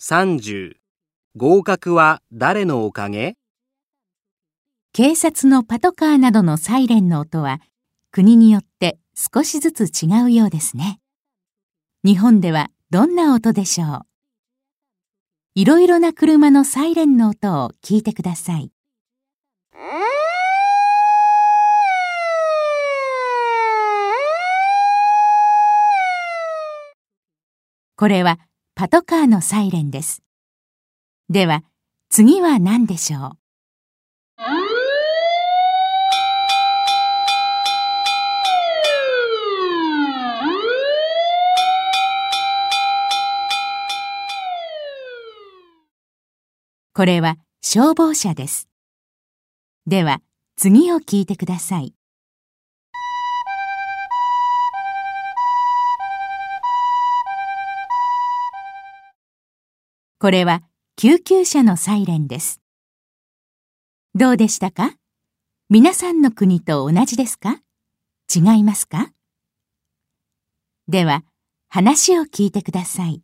[0.00, 0.74] 30
[1.36, 3.34] 合格は誰のおかげ？
[4.92, 7.60] 警察のパトカーなどのサイレンの音は
[8.12, 11.00] 国によって少しずつ違うようですね。
[12.04, 14.00] 日本ではどんな音でしょう？
[15.56, 18.70] いろいろな車のサイレンの音を聞いてください。
[27.96, 28.38] これは
[28.78, 30.22] パトカーのサイレンです。
[31.28, 31.64] では、
[32.10, 33.32] 次は何でしょう？
[46.94, 48.68] これは消防車です。
[49.88, 50.20] では、
[50.54, 51.96] 次を聞いてください。
[60.20, 60.64] これは
[60.96, 62.60] 救急車のサイレンです。
[64.16, 64.96] どうでしたか？
[65.70, 67.60] 皆さんの国と同じですか？
[68.34, 69.12] 違いますか？
[70.88, 71.22] では、
[71.68, 73.22] 話を聞いてください。